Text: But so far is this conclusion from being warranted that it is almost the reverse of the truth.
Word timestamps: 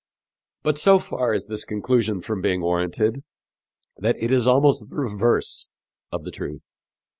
But 0.63 0.79
so 0.79 0.97
far 0.97 1.31
is 1.31 1.45
this 1.45 1.63
conclusion 1.63 2.21
from 2.21 2.41
being 2.41 2.61
warranted 2.61 3.23
that 3.97 4.15
it 4.17 4.31
is 4.31 4.47
almost 4.47 4.89
the 4.89 4.95
reverse 4.95 5.67
of 6.11 6.23
the 6.23 6.31
truth. 6.31 6.71